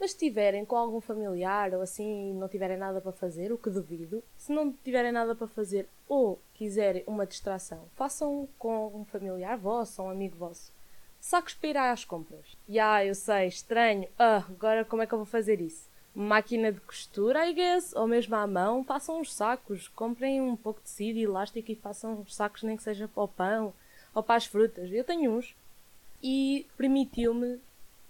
Mas 0.00 0.12
se 0.12 0.16
estiverem 0.16 0.64
com 0.64 0.76
algum 0.76 0.98
familiar 0.98 1.74
ou 1.74 1.82
assim 1.82 2.30
e 2.30 2.32
não 2.32 2.48
tiverem 2.48 2.78
nada 2.78 2.98
para 2.98 3.12
fazer, 3.12 3.52
o 3.52 3.58
que 3.58 3.68
duvido, 3.68 4.24
se 4.38 4.50
não 4.50 4.72
tiverem 4.72 5.12
nada 5.12 5.34
para 5.34 5.46
fazer 5.46 5.86
ou 6.08 6.40
quiserem 6.54 7.04
uma 7.06 7.26
distração, 7.26 7.84
façam 7.96 8.48
com 8.58 8.86
um 8.94 9.04
familiar 9.04 9.58
vosso 9.58 10.00
ou 10.00 10.08
um 10.08 10.10
amigo 10.10 10.38
vosso. 10.38 10.72
Sacos 11.20 11.52
para 11.52 11.68
ir 11.68 11.76
às 11.76 12.04
compras. 12.06 12.56
E 12.66 12.80
ah, 12.80 13.04
eu 13.04 13.14
sei, 13.14 13.46
estranho. 13.46 14.08
Ah, 14.18 14.42
agora 14.48 14.86
como 14.86 15.02
é 15.02 15.06
que 15.06 15.12
eu 15.12 15.18
vou 15.18 15.26
fazer 15.26 15.60
isso? 15.60 15.86
Máquina 16.14 16.72
de 16.72 16.80
costura, 16.80 17.46
I 17.46 17.52
guess, 17.52 17.94
ou 17.94 18.06
mesmo 18.06 18.34
à 18.34 18.46
mão, 18.46 18.82
façam 18.84 19.20
uns 19.20 19.34
sacos. 19.34 19.86
Comprem 19.88 20.40
um 20.40 20.56
pouco 20.56 20.80
de 20.80 20.86
tecido 20.86 21.18
e 21.18 21.24
elástico 21.24 21.70
e 21.70 21.74
façam 21.74 22.14
uns 22.14 22.34
sacos, 22.34 22.62
nem 22.62 22.76
que 22.76 22.82
seja 22.82 23.06
para 23.06 23.22
o 23.22 23.28
pão 23.28 23.74
ou 24.18 24.22
para 24.22 24.34
as 24.34 24.46
frutas. 24.46 24.90
Eu 24.92 25.04
tenho 25.04 25.30
uns. 25.30 25.54
E 26.22 26.66
permitiu-me 26.76 27.58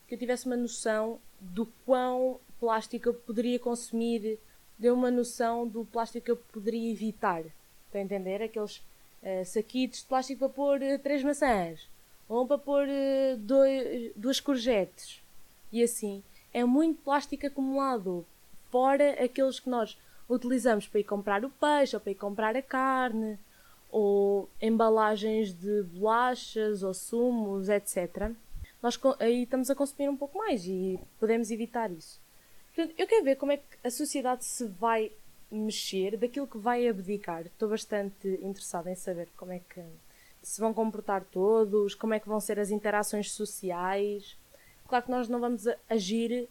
que 0.07 0.15
eu 0.15 0.19
tivesse 0.19 0.47
uma 0.47 0.57
noção 0.57 1.21
do 1.39 1.67
quão 1.85 2.41
plástico 2.59 3.11
eu 3.11 3.15
poderia 3.15 3.59
consumir, 3.59 4.39
deu 4.79 4.95
uma 4.95 5.11
noção 5.11 5.69
do 5.69 5.85
plástico 5.85 6.25
que 6.25 6.31
eu 6.31 6.37
poderia 6.37 6.91
evitar. 6.91 7.41
Estão 7.41 8.01
a 8.01 8.05
entender? 8.05 8.43
Aqueles 8.43 8.79
uh, 8.79 9.45
saquitos 9.45 10.01
de 10.01 10.07
plástico 10.07 10.39
para 10.41 10.49
pôr 10.49 10.81
uh, 10.81 10.99
três 10.99 11.23
maçãs, 11.23 11.87
ou 12.27 12.47
para 12.47 12.59
pôr 12.59 12.87
uh, 12.89 13.37
dois, 13.37 14.11
duas 14.17 14.41
courgettes. 14.41 15.23
E 15.71 15.83
assim, 15.83 16.23
é 16.53 16.65
muito 16.65 17.03
plástico 17.03 17.47
acumulado, 17.47 18.25
fora 18.71 19.23
aqueles 19.23 19.61
que 19.61 19.69
nós 19.69 19.99
utilizamos 20.29 20.89
para 20.89 21.01
ir 21.01 21.05
comprar 21.05 21.45
o 21.45 21.51
peixe, 21.51 21.95
ou 21.95 22.01
para 22.01 22.13
ir 22.13 22.15
comprar 22.15 22.57
a 22.57 22.63
carne, 22.63 23.39
ou 23.91 24.49
embalagens 24.61 25.53
de 25.53 25.83
bolachas 25.83 26.83
ou 26.83 26.93
sumos, 26.93 27.69
etc 27.69 28.35
nós 28.83 28.99
aí 29.19 29.43
estamos 29.43 29.71
a 29.71 29.75
consumir 29.75 30.09
um 30.09 30.17
pouco 30.17 30.39
mais 30.39 30.65
e 30.65 30.99
podemos 31.19 31.51
evitar 31.51 31.91
isso. 31.91 32.21
Portanto, 32.75 32.95
eu 32.97 33.07
quero 33.07 33.25
ver 33.25 33.37
como 33.37 33.53
é 33.53 33.57
que 33.57 33.65
a 33.83 33.91
sociedade 33.91 34.45
se 34.45 34.67
vai 34.67 35.11
mexer, 35.51 36.17
daquilo 36.17 36.47
que 36.47 36.59
vai 36.59 36.87
abdicar. 36.87 37.43
Estou 37.47 37.69
bastante 37.69 38.29
interessada 38.43 38.91
em 38.91 38.95
saber 38.95 39.29
como 39.37 39.53
é 39.53 39.59
que 39.59 39.83
se 40.43 40.61
vão 40.61 40.73
comportar 40.73 41.25
todos, 41.25 41.95
como 41.95 42.15
é 42.15 42.21
que 42.21 42.29
vão 42.29 42.39
ser 42.39 42.61
as 42.61 42.71
interações 42.71 43.33
sociais. 43.33 44.37
Claro 44.87 45.05
que 45.05 45.11
nós 45.11 45.29
não 45.29 45.41
vamos 45.41 45.65
agir 45.91 46.49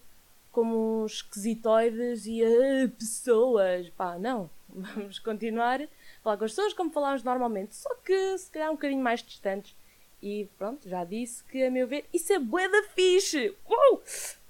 como 0.52 1.06
esquisitoides 1.06 2.26
e 2.26 2.44
ah, 2.44 2.90
pessoas. 2.98 3.88
Pá, 3.90 4.18
não. 4.18 4.50
Vamos 4.68 5.18
continuar 5.18 5.82
a 5.82 5.88
falar 6.22 6.36
com 6.36 6.44
as 6.44 6.52
pessoas 6.52 6.72
como 6.72 6.90
falamos 6.90 7.22
normalmente, 7.22 7.74
só 7.74 7.94
que 7.96 8.38
se 8.38 8.50
calhar 8.50 8.70
um 8.70 8.74
bocadinho 8.74 9.02
mais 9.02 9.22
distantes 9.22 9.74
e 10.22 10.48
pronto, 10.58 10.88
já 10.88 11.04
disse 11.04 11.44
que, 11.44 11.62
a 11.62 11.70
meu 11.70 11.86
ver, 11.86 12.04
isso 12.12 12.32
é 12.32 12.38
bué 12.38 12.68
da 12.68 12.82
fixe! 12.88 13.54
Uou! 13.68 14.02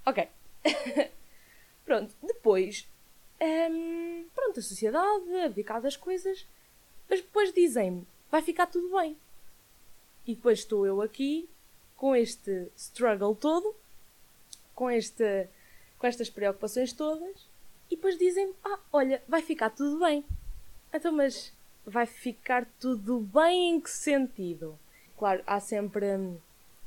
Ok. 0.07 0.29
pronto, 1.85 2.15
depois. 2.23 2.89
Hum, 3.41 4.27
pronto, 4.35 4.61
a 4.61 4.63
sociedade, 4.63 5.41
abdicado 5.45 5.83
das 5.83 5.97
coisas. 5.97 6.47
Mas 7.09 7.21
depois 7.21 7.53
dizem-me, 7.53 8.07
vai 8.31 8.41
ficar 8.41 8.67
tudo 8.67 8.97
bem. 8.97 9.17
E 10.27 10.35
depois 10.35 10.61
estou 10.61 10.87
eu 10.87 11.03
aqui, 11.03 11.49
com 11.97 12.17
este 12.17 12.71
struggle 12.77 13.35
todo, 13.35 13.75
com, 14.75 14.91
este, 14.91 15.49
com 15.99 16.07
estas 16.07 16.31
preocupações 16.31 16.93
todas, 16.93 17.47
e 17.91 17.97
depois 17.97 18.19
dizem-me, 18.19 18.55
ah, 18.65 18.79
olha, 18.93 19.23
vai 19.29 19.43
ficar 19.43 19.71
tudo 19.71 19.99
bem. 20.01 20.25
Então, 20.93 21.13
mas 21.13 21.53
vai 21.87 22.07
ficar 22.07 22.67
tudo 22.79 23.21
bem 23.21 23.71
em 23.71 23.81
que 23.81 23.91
sentido? 23.91 24.79
claro, 25.19 25.43
há 25.47 25.61
sempre 25.61 26.17
hum, 26.17 26.39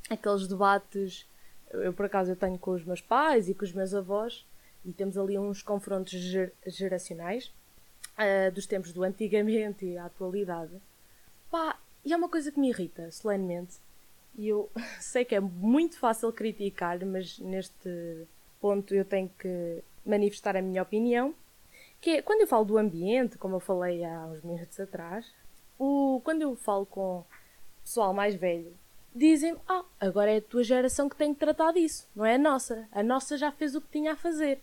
aqueles 0.09 0.47
debates. 0.47 1.27
Eu, 1.69 1.93
por 1.93 2.05
acaso, 2.05 2.31
eu 2.31 2.35
tenho 2.35 2.57
com 2.57 2.71
os 2.71 2.83
meus 2.83 3.01
pais 3.01 3.49
e 3.49 3.53
com 3.53 3.63
os 3.63 3.73
meus 3.73 3.93
avós, 3.93 4.45
e 4.83 4.91
temos 4.91 5.17
ali 5.17 5.37
uns 5.37 5.61
confrontos 5.61 6.13
ger 6.13 6.53
geracionais 6.65 7.53
uh, 8.17 8.51
dos 8.51 8.65
tempos 8.65 8.91
do 8.91 9.03
antigamente 9.03 9.85
e 9.85 9.97
à 9.97 10.05
atualidade. 10.05 10.71
Pá, 11.51 11.77
e 12.03 12.13
é 12.13 12.17
uma 12.17 12.29
coisa 12.29 12.51
que 12.51 12.59
me 12.59 12.69
irrita, 12.69 13.11
solenemente. 13.11 13.75
E 14.35 14.47
eu 14.47 14.69
sei 14.99 15.23
que 15.25 15.35
é 15.35 15.39
muito 15.39 15.99
fácil 15.99 16.31
criticar, 16.33 17.05
mas 17.05 17.37
neste 17.39 18.25
ponto 18.59 18.95
eu 18.95 19.05
tenho 19.05 19.29
que 19.37 19.83
manifestar 20.05 20.55
a 20.55 20.61
minha 20.61 20.81
opinião. 20.81 21.33
Que 21.99 22.17
é, 22.17 22.21
quando 22.21 22.41
eu 22.41 22.47
falo 22.47 22.65
do 22.65 22.77
ambiente, 22.77 23.37
como 23.37 23.55
eu 23.55 23.59
falei 23.59 24.03
há 24.03 24.25
uns 24.25 24.41
minutos 24.41 24.79
atrás, 24.79 25.31
o, 25.77 26.21
quando 26.23 26.41
eu 26.41 26.55
falo 26.55 26.85
com 26.85 27.23
pessoal 27.83 28.13
mais 28.13 28.35
velho, 28.35 28.73
dizem 29.13 29.55
ah, 29.67 29.83
agora 29.99 30.31
é 30.31 30.37
a 30.37 30.41
tua 30.41 30.63
geração 30.63 31.09
que 31.09 31.15
tem 31.15 31.33
que 31.33 31.39
tratar 31.39 31.73
disso, 31.73 32.07
não 32.15 32.25
é 32.25 32.35
a 32.35 32.39
nossa. 32.39 32.87
A 32.91 33.03
nossa 33.03 33.37
já 33.37 33.51
fez 33.51 33.75
o 33.75 33.81
que 33.81 33.91
tinha 33.91 34.13
a 34.13 34.15
fazer. 34.15 34.61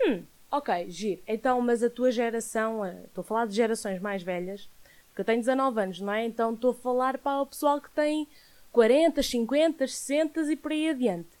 Hum, 0.00 0.22
ok, 0.50 0.90
giro. 0.90 1.22
Então, 1.26 1.60
mas 1.60 1.82
a 1.82 1.90
tua 1.90 2.10
geração, 2.10 2.86
estou 3.04 3.22
a 3.22 3.24
falar 3.24 3.46
de 3.46 3.54
gerações 3.54 4.00
mais 4.00 4.22
velhas, 4.22 4.68
porque 5.08 5.22
eu 5.22 5.24
tenho 5.24 5.40
19 5.40 5.80
anos, 5.80 6.00
não 6.00 6.12
é? 6.12 6.24
Então 6.24 6.54
estou 6.54 6.70
a 6.70 6.74
falar 6.74 7.18
para 7.18 7.42
o 7.42 7.46
pessoal 7.46 7.80
que 7.80 7.90
tem 7.90 8.28
40, 8.72 9.22
50, 9.22 9.86
60 9.86 10.52
e 10.52 10.56
por 10.56 10.72
aí 10.72 10.90
adiante. 10.90 11.35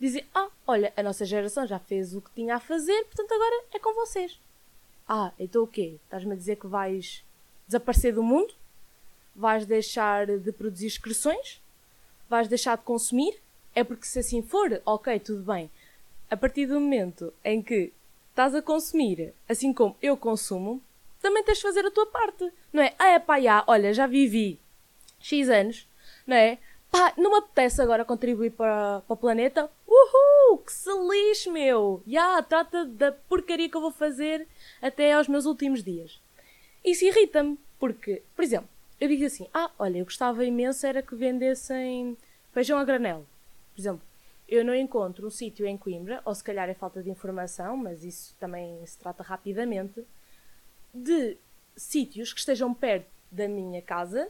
Dizem, 0.00 0.24
ah, 0.34 0.48
olha, 0.66 0.92
a 0.96 1.02
nossa 1.02 1.24
geração 1.24 1.66
já 1.66 1.78
fez 1.78 2.14
o 2.14 2.22
que 2.22 2.30
tinha 2.30 2.56
a 2.56 2.60
fazer, 2.60 3.04
portanto 3.04 3.32
agora 3.32 3.64
é 3.74 3.78
com 3.78 3.94
vocês. 3.94 4.40
Ah, 5.06 5.32
então 5.38 5.62
o 5.62 5.66
quê? 5.66 5.98
Estás-me 6.04 6.32
a 6.32 6.36
dizer 6.36 6.56
que 6.56 6.66
vais 6.66 7.22
desaparecer 7.68 8.14
do 8.14 8.22
mundo? 8.22 8.54
vais 9.34 9.64
deixar 9.64 10.26
de 10.26 10.52
produzir 10.52 10.86
excreções, 10.86 11.60
vais 12.28 12.48
deixar 12.48 12.76
de 12.76 12.84
consumir, 12.84 13.40
é 13.74 13.82
porque 13.84 14.06
se 14.06 14.18
assim 14.18 14.42
for, 14.42 14.80
ok, 14.84 15.18
tudo 15.18 15.42
bem. 15.42 15.70
A 16.30 16.36
partir 16.36 16.66
do 16.66 16.80
momento 16.80 17.32
em 17.44 17.62
que 17.62 17.92
estás 18.30 18.54
a 18.54 18.62
consumir, 18.62 19.32
assim 19.48 19.72
como 19.72 19.96
eu 20.02 20.16
consumo, 20.16 20.82
também 21.20 21.42
tens 21.42 21.58
de 21.58 21.62
fazer 21.62 21.84
a 21.84 21.90
tua 21.90 22.06
parte, 22.06 22.50
não 22.72 22.82
é? 22.82 22.94
Ah, 22.98 23.08
é 23.10 23.18
pá, 23.18 23.40
já, 23.40 23.64
olha, 23.66 23.92
já 23.92 24.06
vivi 24.06 24.58
X 25.18 25.48
anos, 25.48 25.86
não 26.26 26.36
é? 26.36 26.58
Pá, 26.90 27.14
não 27.16 27.30
me 27.30 27.38
apetece 27.38 27.80
agora 27.80 28.04
contribuir 28.04 28.50
para, 28.50 29.00
para 29.02 29.14
o 29.14 29.16
planeta. 29.16 29.70
Uhul, 29.86 30.58
que 30.58 30.72
se 30.72 30.90
lixe, 30.90 31.48
meu! 31.48 32.02
Já, 32.06 32.42
trata 32.42 32.84
da 32.84 33.12
porcaria 33.12 33.68
que 33.68 33.76
eu 33.76 33.80
vou 33.80 33.92
fazer 33.92 34.48
até 34.82 35.12
aos 35.12 35.28
meus 35.28 35.46
últimos 35.46 35.84
dias. 35.84 36.20
Isso 36.84 37.04
irrita-me, 37.04 37.58
porque, 37.78 38.22
por 38.34 38.42
exemplo, 38.42 38.68
eu 39.00 39.08
digo 39.08 39.24
assim: 39.24 39.48
ah, 39.54 39.70
olha, 39.78 39.98
eu 39.98 40.04
gostava 40.04 40.44
imenso 40.44 40.84
era 40.86 41.02
que 41.02 41.14
vendessem 41.14 42.16
feijão 42.52 42.78
a 42.78 42.84
granel. 42.84 43.24
Por 43.74 43.80
exemplo, 43.80 44.02
eu 44.48 44.64
não 44.64 44.74
encontro 44.74 45.26
um 45.26 45.30
sítio 45.30 45.66
em 45.66 45.76
Coimbra, 45.76 46.20
ou 46.24 46.34
se 46.34 46.42
calhar 46.42 46.68
é 46.68 46.74
falta 46.74 47.02
de 47.02 47.08
informação, 47.08 47.76
mas 47.76 48.02
isso 48.02 48.34
também 48.40 48.84
se 48.84 48.98
trata 48.98 49.22
rapidamente, 49.22 50.04
de 50.92 51.36
sítios 51.76 52.32
que 52.32 52.40
estejam 52.40 52.74
perto 52.74 53.06
da 53.30 53.46
minha 53.46 53.80
casa 53.80 54.28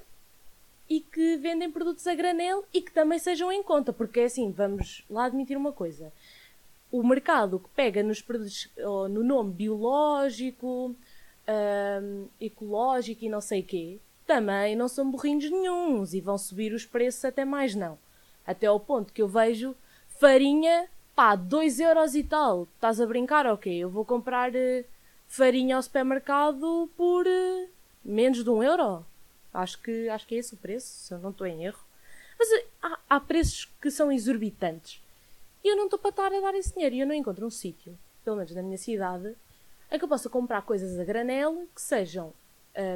e 0.91 1.01
que 1.01 1.37
vendem 1.37 1.71
produtos 1.71 2.05
a 2.09 2.15
granel 2.17 2.65
e 2.75 2.83
que 2.83 2.91
também 2.91 3.21
sejam 3.21 3.53
em 3.53 3.63
conta, 3.63 3.93
porque 3.93 4.19
é 4.19 4.25
assim, 4.25 4.51
vamos 4.51 5.05
lá 5.09 5.27
admitir 5.27 5.57
uma 5.57 5.73
coisa. 5.73 6.13
O 6.91 7.05
mercado 7.05 7.61
que 7.61 7.69
pega 7.69 8.03
nos 8.03 8.21
produtos, 8.21 8.69
no 9.09 9.23
nome 9.23 9.53
biológico, 9.53 10.97
um, 12.03 12.27
ecológico 12.41 13.25
e 13.25 13.29
não 13.29 13.41
sei 13.41 13.63
quê, 13.63 14.01
também 14.27 14.75
não 14.75 14.89
são 14.89 15.09
burrinhos 15.09 15.49
nenhums 15.49 16.13
e 16.13 16.21
vão 16.21 16.37
subir 16.37 16.73
os 16.73 16.85
preços 16.85 17.25
até 17.25 17.45
mais 17.45 17.77
não. 17.77 17.97
Até 18.45 18.67
ao 18.67 18.81
ponto 18.81 19.13
que 19.13 19.23
eu 19.23 19.29
vejo 19.29 19.77
farinha, 20.19 20.89
pá, 21.15 21.37
2 21.37 21.79
euros 21.79 22.17
e 22.17 22.25
tal. 22.25 22.65
Estás 22.75 23.01
a 23.01 23.07
brincar? 23.07 23.47
Ok, 23.47 23.73
eu 23.73 23.89
vou 23.89 24.05
comprar 24.05 24.51
uh, 24.51 24.85
farinha 25.29 25.77
ao 25.77 25.83
supermercado 25.83 26.91
por 26.97 27.27
uh, 27.27 27.69
menos 28.05 28.43
de 28.43 28.51
um 28.51 28.61
euro. 28.61 29.05
Acho 29.53 29.81
que, 29.81 30.09
acho 30.09 30.27
que 30.27 30.35
é 30.35 30.39
esse 30.39 30.55
o 30.55 30.57
preço, 30.57 30.87
se 30.87 31.15
eu 31.15 31.19
não 31.19 31.31
estou 31.31 31.47
em 31.47 31.65
erro. 31.65 31.85
Mas 32.39 32.49
uh, 32.49 32.67
há, 32.83 32.99
há, 33.11 33.21
preços 33.21 33.67
que 33.81 33.91
são 33.91 34.11
exorbitantes. 34.11 35.03
E 35.63 35.69
eu 35.69 35.77
não 35.77 35.85
estou 35.85 35.99
para 35.99 36.11
estar 36.11 36.33
a 36.33 36.41
dar 36.41 36.55
esse 36.55 36.73
dinheiro. 36.73 36.95
E 36.95 37.01
eu 37.01 37.07
não 37.07 37.15
encontro 37.15 37.47
um 37.47 37.51
sítio, 37.51 37.99
pelo 38.25 38.37
menos 38.37 38.53
na 38.53 38.63
minha 38.63 38.79
cidade, 38.79 39.35
em 39.91 39.99
que 39.99 40.05
eu 40.05 40.09
possa 40.09 40.29
comprar 40.29 40.63
coisas 40.63 40.99
a 40.99 41.05
granel 41.05 41.67
que 41.75 41.83
sejam 41.83 42.33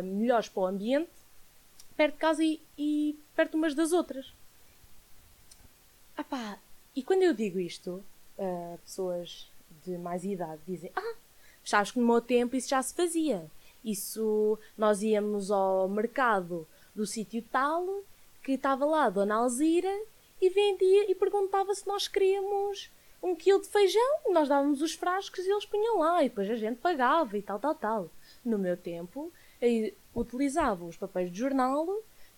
melhores 0.02 0.48
para 0.48 0.62
o 0.62 0.66
ambiente, 0.66 1.10
perto 1.96 2.14
de 2.14 2.20
casa 2.20 2.44
e, 2.44 2.60
e 2.78 3.18
perto 3.34 3.56
umas 3.56 3.74
das 3.74 3.92
outras. 3.92 4.32
Ah 6.16 6.24
pá, 6.24 6.58
e 6.94 7.02
quando 7.02 7.22
eu 7.22 7.34
digo 7.34 7.58
isto, 7.58 8.04
uh, 8.38 8.78
pessoas 8.84 9.50
de 9.84 9.98
mais 9.98 10.24
idade 10.24 10.60
dizem: 10.66 10.90
Ah, 10.94 11.14
sabes 11.64 11.90
que 11.90 11.98
no 11.98 12.06
meu 12.06 12.20
tempo 12.20 12.54
isso 12.56 12.68
já 12.68 12.82
se 12.82 12.94
fazia. 12.94 13.50
Isso, 13.84 14.58
nós 14.78 15.02
íamos 15.02 15.50
ao 15.50 15.88
mercado 15.88 16.66
do 16.94 17.06
sítio 17.06 17.42
tal, 17.52 18.02
que 18.42 18.52
estava 18.52 18.84
lá 18.84 19.04
a 19.04 19.10
Dona 19.10 19.36
Alzira, 19.36 19.92
e 20.40 20.48
vendia 20.48 21.10
e 21.10 21.14
perguntava 21.14 21.74
se 21.74 21.86
nós 21.86 22.08
queríamos 22.08 22.90
um 23.22 23.34
quilo 23.34 23.60
de 23.60 23.68
feijão, 23.68 24.20
nós 24.30 24.48
dávamos 24.48 24.82
os 24.82 24.94
frascos 24.94 25.44
e 25.46 25.50
eles 25.50 25.64
punham 25.64 25.98
lá, 25.98 26.22
e 26.22 26.28
depois 26.28 26.50
a 26.50 26.56
gente 26.56 26.78
pagava 26.78 27.38
e 27.38 27.42
tal, 27.42 27.58
tal, 27.58 27.74
tal. 27.74 28.10
No 28.44 28.58
meu 28.58 28.76
tempo, 28.76 29.32
utilizava 30.14 30.84
os 30.84 30.96
papéis 30.96 31.32
de 31.32 31.38
jornal 31.38 31.86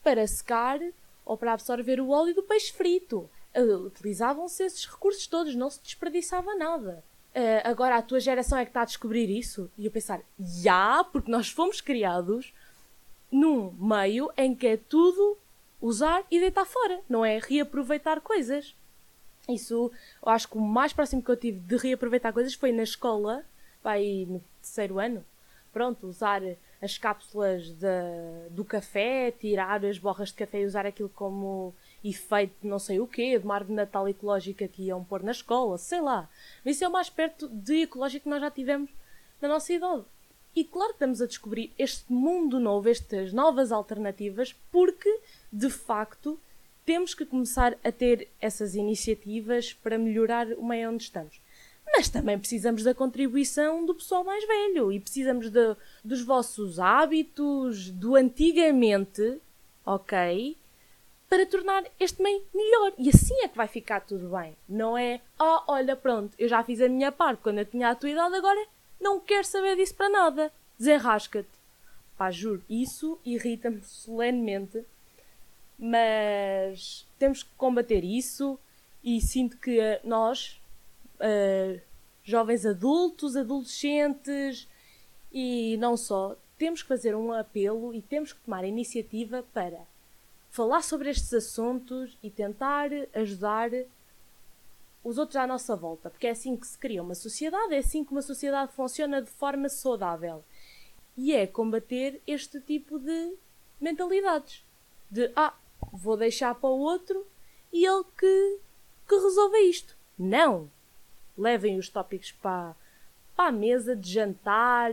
para 0.02 0.26
secar 0.26 0.80
ou 1.24 1.36
para 1.36 1.52
absorver 1.52 2.00
o 2.00 2.10
óleo 2.10 2.34
do 2.34 2.42
peixe 2.42 2.72
frito. 2.72 3.28
Uh, 3.54 3.86
utilizavam-se 3.86 4.62
esses 4.62 4.86
recursos 4.86 5.26
todos, 5.26 5.56
não 5.56 5.68
se 5.68 5.82
desperdiçava 5.82 6.54
nada. 6.54 7.02
Uh, 7.37 7.61
agora 7.64 7.97
a 7.97 8.02
tua 8.02 8.19
geração 8.19 8.57
é 8.57 8.64
que 8.64 8.71
está 8.71 8.81
a 8.81 8.87
descobrir 8.87 9.28
isso? 9.28 9.71
E 9.76 9.85
eu 9.85 9.93
pensar, 9.93 10.23
já, 10.40 11.05
porque 11.05 11.31
nós 11.31 11.50
fomos 11.50 11.83
criados 11.83 12.50
num 13.31 13.73
meio 13.73 14.31
em 14.38 14.55
que 14.55 14.66
é 14.66 14.76
tudo 14.78 15.37
usar 15.78 16.25
e 16.31 16.40
deitar 16.40 16.64
fora, 16.64 16.99
não 17.07 17.23
é 17.23 17.38
reaproveitar 17.38 18.23
coisas. 18.23 18.75
Isso, 19.47 19.93
eu 20.25 20.33
acho 20.33 20.49
que 20.49 20.57
o 20.57 20.61
mais 20.62 20.95
próximo 20.95 21.23
que 21.23 21.31
eu 21.31 21.37
tive 21.37 21.61
de 21.61 21.76
reaproveitar 21.76 22.33
coisas 22.33 22.55
foi 22.55 22.73
na 22.73 22.85
escola, 22.85 23.45
vai 23.85 24.25
no 24.26 24.43
terceiro 24.62 24.99
ano. 24.99 25.23
Pronto, 25.75 26.07
usar 26.07 26.40
as 26.80 26.99
cápsulas 26.99 27.71
de, 27.71 28.49
do 28.50 28.64
café, 28.64 29.30
tirar 29.30 29.85
as 29.85 29.99
borras 29.99 30.28
de 30.28 30.35
café 30.35 30.61
e 30.61 30.66
usar 30.66 30.87
aquilo 30.87 31.09
como 31.09 31.75
efeito 32.04 32.54
de 32.62 32.68
não 32.68 32.78
sei 32.78 33.00
o 33.00 33.06
quê, 33.06 33.38
de 33.38 33.45
uma 33.45 33.54
árvore 33.54 33.73
de 33.73 33.76
Natal 33.76 34.09
ecológica 34.09 34.68
que 34.68 34.85
iam 34.85 35.02
pôr 35.02 35.23
na 35.23 35.33
escola, 35.33 35.78
sei 35.78 36.00
lá. 36.00 36.28
Mas 36.64 36.76
isso 36.76 36.85
é 36.85 36.88
o 36.88 36.92
mais 36.92 37.11
perto 37.11 37.49
de 37.49 37.83
ecológico 37.83 38.25
que 38.25 38.30
nós 38.30 38.40
já 38.40 38.50
tivemos 38.50 38.90
na 39.40 39.49
nossa 39.49 39.73
idade. 39.73 40.04
E 40.54 40.64
claro 40.64 40.90
que 40.90 40.97
estamos 40.97 41.21
a 41.21 41.26
descobrir 41.26 41.73
este 41.78 42.11
mundo 42.11 42.59
novo, 42.59 42.88
estas 42.88 43.33
novas 43.33 43.71
alternativas, 43.71 44.54
porque, 44.73 45.21
de 45.52 45.68
facto, 45.68 46.40
temos 46.87 47.14
que 47.14 47.26
começar 47.26 47.76
a 47.85 47.92
ter 47.92 48.28
essas 48.40 48.75
iniciativas 48.75 49.75
para 49.75 49.99
melhorar 49.99 50.47
o 50.52 50.64
meio 50.64 50.90
onde 50.90 51.02
estamos. 51.02 51.40
Mas 51.87 52.09
também 52.09 52.38
precisamos 52.38 52.83
da 52.83 52.95
contribuição 52.95 53.87
do 53.87 53.95
pessoal 53.95 54.25
mais 54.25 54.47
velho 54.47 54.93
e 54.93 55.00
precisamos 55.00 55.50
de, 55.50 55.76
dos 56.05 56.23
vossos 56.23 56.78
hábitos, 56.78 57.90
do 57.90 58.16
antigamente, 58.16 59.40
ok? 59.85 60.57
para 61.28 61.47
tornar 61.47 61.85
este 61.99 62.23
meio 62.23 62.43
melhor. 62.55 62.93
E 62.99 63.09
assim 63.09 63.35
é 63.43 63.49
que 63.49 63.57
vai 63.57 63.69
ficar 63.69 64.00
tudo 64.00 64.28
bem. 64.28 64.57
Não 64.69 64.97
é, 64.97 65.21
ah, 65.38 65.64
oh, 65.66 65.73
olha, 65.73 65.97
pronto, 65.97 66.35
eu 66.38 66.49
já 66.49 66.62
fiz 66.62 66.81
a 66.81 66.88
minha 66.88 67.11
parte 67.11 67.43
quando 67.43 67.59
eu 67.59 67.64
tinha 67.64 67.90
a 67.90 67.95
tua 67.95 68.11
idade, 68.11 68.35
agora 68.35 68.66
não 69.01 69.20
quero 69.20 69.44
saber 69.44 69.77
disso 69.77 69.94
para 69.94 70.09
nada. 70.09 70.53
Desenrasca-te. 70.79 71.49
Pá, 72.16 72.31
juro, 72.31 72.62
isso 72.68 73.18
irrita-me 73.25 73.83
solenemente. 73.83 74.85
Mas 75.79 77.07
temos 77.18 77.42
que 77.42 77.51
combater 77.57 78.03
isso 78.03 78.59
e 79.05 79.20
sinto 79.20 79.59
que 79.59 79.79
uh, 79.79 80.01
nós, 80.03 80.61
uh, 81.20 81.81
jovens 82.22 82.66
adultos, 82.66 83.37
adolescentes 83.37 84.68
e 85.33 85.76
não 85.79 85.96
só, 85.96 86.37
temos 86.59 86.83
que 86.83 86.88
fazer 86.88 87.14
um 87.14 87.33
apelo 87.33 87.94
e 87.94 88.00
temos 88.00 88.33
que 88.33 88.40
tomar 88.40 88.64
a 88.64 88.68
iniciativa 88.68 89.44
para 89.52 89.81
falar 90.50 90.83
sobre 90.83 91.11
estes 91.11 91.33
assuntos 91.35 92.16
e 92.22 92.31
tentar 92.31 92.90
ajudar 93.14 93.70
os 95.05 95.18
outros 95.18 95.37
à 95.37 95.46
nossa 95.46 95.76
volta, 95.76 96.11
porque 96.11 96.26
é 96.26 96.31
assim 96.31 96.57
que 96.57 96.66
se 96.66 96.76
cria 96.76 97.02
uma 97.02 97.14
sociedade, 97.14 97.74
é 97.74 97.79
assim 97.79 98.05
que 98.05 98.11
uma 98.11 98.22
sociedade 98.22 98.72
funciona 98.72 99.22
de 99.22 99.31
forma 99.31 99.68
saudável. 99.68 100.42
E 101.16 101.33
é 101.33 101.46
combater 101.46 102.20
este 102.26 102.61
tipo 102.61 102.98
de 102.98 103.35
mentalidades. 103.81 104.64
De, 105.11 105.31
ah, 105.37 105.55
vou 105.92 106.16
deixar 106.16 106.55
para 106.55 106.68
o 106.68 106.79
outro 106.79 107.26
e 107.72 107.87
ele 107.87 108.05
que, 108.18 108.59
que 109.09 109.14
resolva 109.14 109.59
isto. 109.61 109.96
Não! 110.18 110.70
Levem 111.37 111.79
os 111.79 111.88
tópicos 111.88 112.33
para, 112.33 112.75
para 113.37 113.49
a 113.49 113.53
mesa 113.53 113.94
de 113.94 114.12
jantar, 114.12 114.92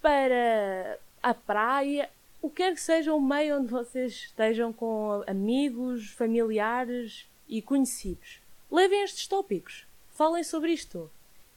para 0.00 0.98
a 1.22 1.34
praia, 1.34 2.08
o 2.40 2.48
que 2.48 2.56
quer 2.56 2.74
que 2.74 2.80
seja 2.80 3.12
o 3.12 3.20
meio 3.20 3.58
onde 3.58 3.68
vocês 3.68 4.12
estejam 4.12 4.72
com 4.72 5.22
amigos, 5.26 6.10
familiares 6.10 7.26
e 7.48 7.60
conhecidos. 7.60 8.40
Levem 8.70 9.02
estes 9.02 9.26
tópicos, 9.26 9.86
falem 10.10 10.44
sobre 10.44 10.72
isto 10.72 11.10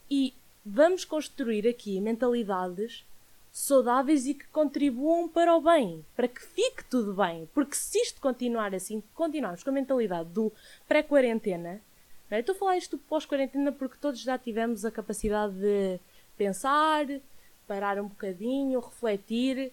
e 0.09 0.33
vamos 0.65 1.05
construir 1.05 1.67
aqui 1.67 1.99
mentalidades 1.99 3.05
saudáveis 3.51 4.25
e 4.25 4.33
que 4.33 4.47
contribuam 4.47 5.27
para 5.27 5.55
o 5.55 5.61
bem, 5.61 6.05
para 6.15 6.27
que 6.27 6.41
fique 6.41 6.83
tudo 6.85 7.13
bem. 7.13 7.49
Porque 7.53 7.75
se 7.75 7.97
isto 7.99 8.21
continuar 8.21 8.73
assim, 8.73 9.03
continuarmos 9.13 9.63
com 9.63 9.69
a 9.69 9.73
mentalidade 9.73 10.29
do 10.29 10.51
pré-quarentena, 10.87 11.81
é? 12.35 12.39
estou 12.39 12.55
a 12.55 12.57
falar 12.57 12.77
isto 12.77 12.97
pós-quarentena 12.97 13.71
porque 13.71 13.97
todos 13.99 14.21
já 14.21 14.37
tivemos 14.37 14.85
a 14.85 14.91
capacidade 14.91 15.53
de 15.53 15.99
pensar, 16.37 17.05
parar 17.67 17.99
um 17.99 18.07
bocadinho, 18.07 18.79
refletir 18.79 19.71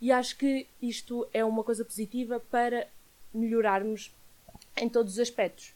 e 0.00 0.10
acho 0.10 0.36
que 0.36 0.66
isto 0.80 1.28
é 1.32 1.44
uma 1.44 1.62
coisa 1.62 1.84
positiva 1.84 2.40
para 2.50 2.88
melhorarmos 3.34 4.12
em 4.76 4.88
todos 4.88 5.14
os 5.14 5.18
aspectos. 5.18 5.74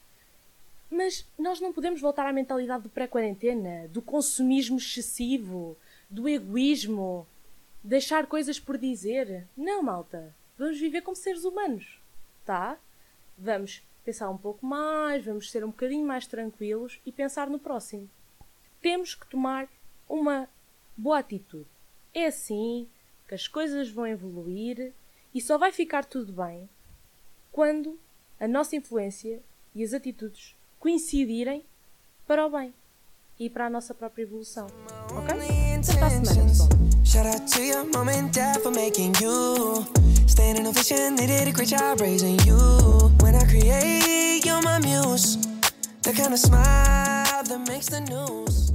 Mas 0.90 1.26
nós 1.38 1.60
não 1.60 1.72
podemos 1.72 2.00
voltar 2.00 2.26
à 2.26 2.32
mentalidade 2.32 2.84
do 2.84 2.88
pré-quarentena, 2.88 3.88
do 3.88 4.00
consumismo 4.00 4.78
excessivo, 4.78 5.76
do 6.08 6.28
egoísmo, 6.28 7.26
deixar 7.82 8.26
coisas 8.26 8.58
por 8.58 8.78
dizer. 8.78 9.46
Não, 9.56 9.82
malta. 9.82 10.34
Vamos 10.56 10.78
viver 10.78 11.02
como 11.02 11.16
seres 11.16 11.44
humanos, 11.44 11.98
tá? 12.46 12.78
Vamos 13.36 13.82
pensar 14.04 14.30
um 14.30 14.36
pouco 14.36 14.64
mais, 14.64 15.24
vamos 15.24 15.50
ser 15.50 15.64
um 15.64 15.68
bocadinho 15.68 16.06
mais 16.06 16.26
tranquilos 16.26 17.00
e 17.06 17.10
pensar 17.10 17.48
no 17.48 17.58
próximo. 17.58 18.08
Temos 18.80 19.14
que 19.14 19.26
tomar 19.26 19.66
uma 20.08 20.48
boa 20.96 21.18
atitude. 21.18 21.66
É 22.12 22.26
assim, 22.26 22.86
que 23.26 23.34
as 23.34 23.48
coisas 23.48 23.90
vão 23.90 24.06
evoluir 24.06 24.92
e 25.34 25.40
só 25.40 25.56
vai 25.56 25.72
ficar 25.72 26.04
tudo 26.04 26.32
bem 26.32 26.68
quando 27.50 27.98
a 28.38 28.46
nossa 28.46 28.76
influência 28.76 29.42
e 29.74 29.82
as 29.82 29.92
atitudes 29.92 30.54
coincidirem 30.78 31.64
para 32.26 32.46
o 32.46 32.50
bem 32.50 32.74
e 33.38 33.48
para 33.48 33.66
a 33.66 33.70
nossa 33.70 33.94
própria 33.94 34.22
evolução. 34.22 34.66
Ok? 35.16 35.34
Até 35.34 36.04
a 36.04 36.10
semana, 36.10 36.46
pessoal. 36.46 36.68
Making 40.24 40.56
you. 40.56 40.64
Standing 40.64 40.66
ovation, 40.66 41.16
they 41.16 41.26
did 41.26 41.48
a 41.48 41.52
great 41.52 41.68
job 41.68 42.00
raising 42.00 42.38
you. 42.40 42.56
When 43.20 43.34
I 43.34 43.44
create, 43.44 44.44
you're 44.44 44.62
my 44.62 44.78
muse. 44.78 45.36
The 46.02 46.12
kind 46.12 46.32
of 46.32 46.38
smile 46.38 47.44
that 47.44 47.64
makes 47.68 47.88
the 47.88 48.00
news. 48.00 48.72